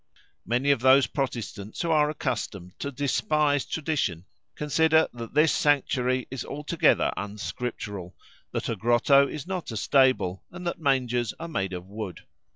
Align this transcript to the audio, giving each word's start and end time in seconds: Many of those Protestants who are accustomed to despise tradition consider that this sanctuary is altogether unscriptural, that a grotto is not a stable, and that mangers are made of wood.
Many 0.47 0.71
of 0.71 0.79
those 0.79 1.05
Protestants 1.05 1.83
who 1.83 1.91
are 1.91 2.09
accustomed 2.09 2.73
to 2.79 2.91
despise 2.91 3.65
tradition 3.65 4.25
consider 4.55 5.07
that 5.13 5.35
this 5.35 5.51
sanctuary 5.51 6.27
is 6.31 6.43
altogether 6.43 7.11
unscriptural, 7.17 8.15
that 8.51 8.67
a 8.67 8.75
grotto 8.75 9.27
is 9.27 9.45
not 9.45 9.71
a 9.71 9.77
stable, 9.77 10.43
and 10.51 10.65
that 10.65 10.79
mangers 10.81 11.35
are 11.39 11.47
made 11.47 11.73
of 11.73 11.85
wood. 11.85 12.21